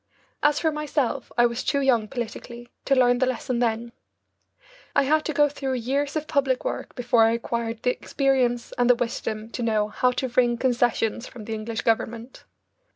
As 0.41 0.57
for 0.59 0.71
myself, 0.71 1.31
I 1.37 1.45
was 1.45 1.63
too 1.63 1.79
young 1.79 2.07
politically 2.07 2.67
to 2.85 2.95
learn 2.95 3.19
the 3.19 3.27
lesson 3.27 3.59
then. 3.59 3.91
I 4.95 5.03
had 5.03 5.23
to 5.25 5.31
go 5.31 5.47
through 5.47 5.73
years 5.75 6.15
of 6.15 6.25
public 6.27 6.65
work 6.65 6.95
before 6.95 7.23
I 7.25 7.33
acquired 7.33 7.83
the 7.83 7.91
experience 7.91 8.71
and 8.79 8.89
the 8.89 8.95
wisdom 8.95 9.51
to 9.51 9.61
know 9.61 9.89
how 9.89 10.09
to 10.13 10.29
wring 10.29 10.57
concessions 10.57 11.27
from 11.27 11.45
the 11.45 11.53
English 11.53 11.81
Government. 11.81 12.45